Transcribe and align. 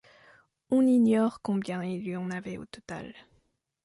On 0.71 0.87
ignore 0.87 1.43
combien 1.43 1.83
il 1.83 2.07
y 2.07 2.15
en 2.15 2.31
avait 2.31 2.57
au 2.57 2.65
total. 2.65 3.13